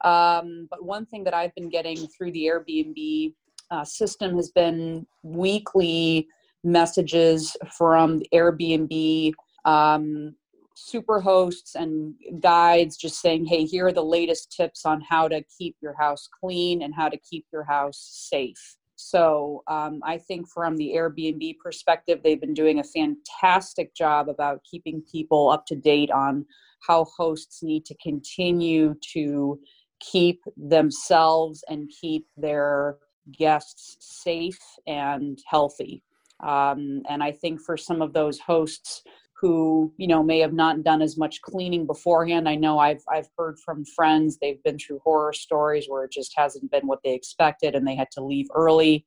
Um, 0.05 0.67
but 0.71 0.85
one 0.85 1.07
thing 1.07 1.25
that 1.25 1.35
I've 1.35 1.55
been 1.55 1.71
getting 1.71 1.97
through 2.09 2.33
the 2.33 2.45
Airbnb 2.47 3.35
uh, 3.71 3.85
system 3.85 4.37
has 4.37 4.51
been 4.51 5.07
weekly 5.23 6.29
messages 6.65 7.57
from 7.77 8.21
Airbnb 8.35 9.33
um, 9.65 10.35
super 10.75 11.21
hosts 11.21 11.75
and 11.75 12.15
guides 12.41 12.97
just 12.97 13.21
saying, 13.21 13.45
hey, 13.47 13.65
here 13.65 13.87
are 13.87 13.93
the 13.93 14.05
latest 14.05 14.53
tips 14.53 14.85
on 14.85 15.01
how 15.01 15.29
to 15.29 15.43
keep 15.57 15.77
your 15.81 15.95
house 15.99 16.29
clean 16.41 16.83
and 16.83 16.95
how 16.95 17.09
to 17.09 17.17
keep 17.19 17.47
your 17.53 17.65
house 17.65 18.29
safe. 18.31 18.77
So 19.03 19.63
um, 19.69 20.01
I 20.05 20.19
think 20.19 20.49
from 20.49 20.77
the 20.77 20.93
Airbnb 20.95 21.59
perspective, 21.59 22.21
they've 22.23 22.41
been 22.41 22.55
doing 22.55 22.79
a 22.79 22.85
fantastic 22.85 23.95
job 23.95 24.29
about 24.29 24.65
keeping 24.65 25.03
people 25.11 25.51
up 25.51 25.67
to 25.67 25.77
date 25.77 26.11
on 26.11 26.47
how 26.87 27.05
hosts 27.17 27.63
need 27.63 27.85
to 27.87 27.97
continue 27.97 28.95
to 29.13 29.59
keep 30.01 30.41
themselves 30.57 31.65
and 31.69 31.91
keep 32.01 32.27
their 32.37 32.99
guests 33.39 33.97
safe 34.01 34.61
and 34.87 35.39
healthy. 35.47 36.03
Um, 36.43 37.03
and 37.09 37.23
I 37.23 37.33
think 37.33 37.61
for 37.61 37.77
some 37.77 38.03
of 38.03 38.13
those 38.13 38.39
hosts 38.41 39.03
who 39.43 39.93
you 39.97 40.07
know 40.07 40.23
may 40.23 40.39
have 40.39 40.53
not 40.53 40.85
done 40.85 41.03
as 41.03 41.19
much 41.19 41.43
cleaning 41.43 41.85
beforehand, 41.85 42.49
I 42.49 42.55
know 42.55 42.79
I've 42.79 43.03
I've 43.13 43.29
heard 43.37 43.59
from 43.59 43.85
friends 43.85 44.39
they've 44.39 44.63
been 44.63 44.79
through 44.79 45.01
horror 45.05 45.33
stories 45.33 45.87
where 45.89 46.05
it 46.05 46.13
just 46.13 46.33
hasn't 46.37 46.71
been 46.71 46.87
what 46.87 47.01
they 47.05 47.13
expected 47.13 47.75
and 47.75 47.87
they 47.87 47.97
had 47.97 48.11
to 48.13 48.25
leave 48.25 48.47
early. 48.55 49.05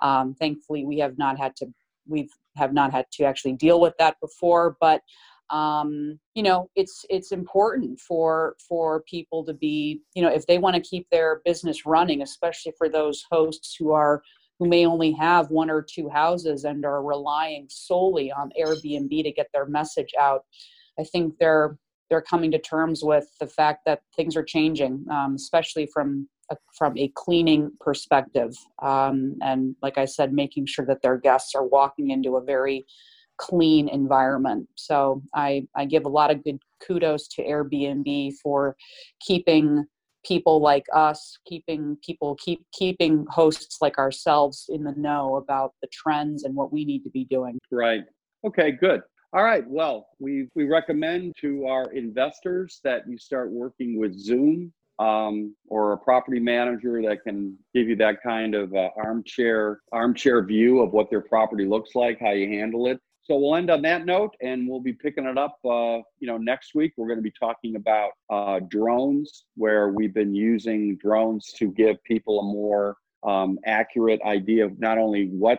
Um, 0.00 0.34
thankfully, 0.34 0.84
we 0.84 0.98
have 0.98 1.16
not 1.16 1.38
had 1.38 1.56
to 1.56 1.66
we've 2.06 2.30
have 2.56 2.74
not 2.74 2.92
had 2.92 3.06
to 3.12 3.24
actually 3.24 3.54
deal 3.54 3.80
with 3.80 3.94
that 3.98 4.16
before, 4.20 4.76
but 4.78 5.00
um, 5.50 6.18
you 6.34 6.42
know 6.42 6.68
it's 6.76 7.06
it's 7.08 7.32
important 7.32 7.98
for 7.98 8.56
for 8.68 9.02
people 9.04 9.42
to 9.46 9.54
be 9.54 10.02
you 10.14 10.20
know 10.20 10.28
if 10.28 10.46
they 10.46 10.58
want 10.58 10.76
to 10.76 10.82
keep 10.82 11.08
their 11.10 11.40
business 11.46 11.86
running 11.86 12.20
especially 12.20 12.72
for 12.76 12.90
those 12.90 13.24
hosts 13.30 13.74
who 13.74 13.92
are 13.92 14.22
who 14.58 14.68
may 14.68 14.86
only 14.86 15.12
have 15.12 15.50
one 15.50 15.70
or 15.70 15.82
two 15.82 16.08
houses 16.08 16.64
and 16.64 16.84
are 16.84 17.02
relying 17.02 17.66
solely 17.68 18.30
on 18.32 18.50
airbnb 18.60 19.22
to 19.22 19.32
get 19.32 19.48
their 19.52 19.66
message 19.66 20.12
out 20.18 20.44
i 20.98 21.04
think 21.04 21.34
they're 21.38 21.78
they're 22.10 22.22
coming 22.22 22.50
to 22.50 22.58
terms 22.58 23.02
with 23.02 23.26
the 23.38 23.46
fact 23.46 23.84
that 23.84 24.00
things 24.16 24.36
are 24.36 24.44
changing 24.44 25.04
um, 25.10 25.34
especially 25.34 25.86
from 25.92 26.28
a, 26.50 26.56
from 26.76 26.96
a 26.96 27.12
cleaning 27.14 27.70
perspective 27.80 28.54
um, 28.82 29.36
and 29.42 29.76
like 29.82 29.98
i 29.98 30.04
said 30.04 30.32
making 30.32 30.66
sure 30.66 30.86
that 30.86 31.02
their 31.02 31.18
guests 31.18 31.54
are 31.54 31.66
walking 31.66 32.10
into 32.10 32.36
a 32.36 32.44
very 32.44 32.84
clean 33.38 33.88
environment. 33.88 34.68
So 34.74 35.22
I, 35.34 35.66
I 35.74 35.86
give 35.86 36.04
a 36.04 36.10
lot 36.10 36.30
of 36.30 36.44
good 36.44 36.58
kudos 36.86 37.28
to 37.28 37.42
Airbnb 37.42 38.34
for 38.42 38.76
keeping 39.20 39.86
people 40.24 40.60
like 40.60 40.84
us, 40.92 41.38
keeping 41.46 41.96
people 42.04 42.36
keep 42.36 42.64
keeping 42.72 43.26
hosts 43.30 43.78
like 43.80 43.98
ourselves 43.98 44.66
in 44.68 44.84
the 44.84 44.92
know 44.92 45.36
about 45.36 45.74
the 45.82 45.88
trends 45.92 46.44
and 46.44 46.54
what 46.54 46.72
we 46.72 46.84
need 46.84 47.02
to 47.04 47.10
be 47.10 47.24
doing. 47.24 47.58
Right. 47.70 48.04
Okay, 48.46 48.72
good. 48.72 49.02
All 49.32 49.44
right. 49.44 49.64
Well, 49.68 50.08
we 50.18 50.48
we 50.54 50.64
recommend 50.64 51.34
to 51.40 51.66
our 51.66 51.92
investors 51.92 52.80
that 52.84 53.02
you 53.08 53.18
start 53.18 53.50
working 53.50 53.98
with 53.98 54.18
Zoom 54.18 54.72
um, 54.98 55.54
or 55.68 55.92
a 55.92 55.98
property 55.98 56.40
manager 56.40 57.02
that 57.02 57.22
can 57.24 57.56
give 57.74 57.88
you 57.88 57.96
that 57.96 58.22
kind 58.22 58.54
of 58.54 58.74
uh, 58.74 58.88
armchair 58.96 59.80
armchair 59.92 60.44
view 60.44 60.80
of 60.80 60.92
what 60.92 61.10
their 61.10 61.20
property 61.20 61.64
looks 61.64 61.94
like, 61.94 62.18
how 62.20 62.32
you 62.32 62.48
handle 62.48 62.86
it. 62.86 62.98
So 63.28 63.36
we'll 63.36 63.56
end 63.56 63.70
on 63.70 63.82
that 63.82 64.06
note, 64.06 64.34
and 64.40 64.66
we'll 64.66 64.80
be 64.80 64.94
picking 64.94 65.26
it 65.26 65.36
up. 65.36 65.58
Uh, 65.62 65.98
you 66.18 66.26
know, 66.26 66.38
next 66.38 66.74
week 66.74 66.94
we're 66.96 67.08
going 67.08 67.18
to 67.18 67.22
be 67.22 67.34
talking 67.38 67.76
about 67.76 68.12
uh, 68.30 68.60
drones, 68.70 69.44
where 69.54 69.90
we've 69.90 70.14
been 70.14 70.34
using 70.34 70.96
drones 70.96 71.52
to 71.58 71.70
give 71.70 72.02
people 72.04 72.40
a 72.40 72.42
more 72.42 72.96
um, 73.24 73.58
accurate 73.66 74.20
idea 74.22 74.64
of 74.64 74.80
not 74.80 74.96
only 74.96 75.26
what 75.26 75.58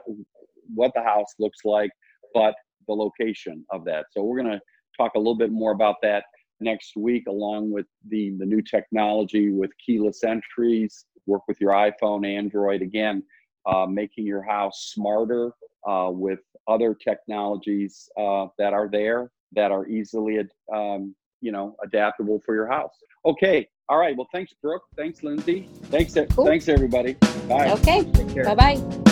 what 0.73 0.91
the 0.95 1.03
house 1.03 1.35
looks 1.37 1.59
like, 1.63 1.91
but 2.33 2.55
the 2.87 2.93
location 2.93 3.63
of 3.71 3.85
that. 3.85 4.05
So 4.11 4.23
we're 4.23 4.41
going 4.41 4.53
to 4.53 4.61
talk 4.97 5.11
a 5.13 5.19
little 5.19 5.37
bit 5.37 5.51
more 5.51 5.71
about 5.71 5.97
that 6.01 6.23
next 6.59 6.97
week, 6.97 7.27
along 7.27 7.69
with 7.69 7.85
the 8.07 8.35
the 8.39 8.47
new 8.47 8.63
technology 8.63 9.51
with 9.51 9.69
keyless 9.85 10.23
entries. 10.23 11.05
Work 11.27 11.43
with 11.47 11.61
your 11.61 11.73
iPhone, 11.73 12.25
Android 12.25 12.81
again, 12.81 13.21
uh, 13.67 13.85
making 13.85 14.25
your 14.25 14.41
house 14.41 14.91
smarter 14.91 15.51
uh, 15.87 16.09
with 16.11 16.39
other 16.69 16.93
technologies 16.93 18.09
uh, 18.17 18.47
that 18.57 18.73
are 18.73 18.87
there 18.89 19.31
that 19.53 19.71
are 19.71 19.87
easily 19.87 20.39
um, 20.73 21.15
you 21.41 21.51
know 21.51 21.75
adaptable 21.83 22.41
for 22.45 22.55
your 22.55 22.67
house. 22.67 22.93
Okay 23.25 23.67
all 23.89 23.97
right 23.97 24.15
well 24.15 24.27
thanks 24.31 24.53
brook. 24.61 24.83
Thanks 24.95 25.23
lindsey. 25.23 25.67
Thanks 25.85 26.15
cool. 26.35 26.45
thanks 26.45 26.69
everybody. 26.69 27.13
Bye. 27.47 27.71
Okay. 27.71 28.03
Bye-bye. 28.03 29.09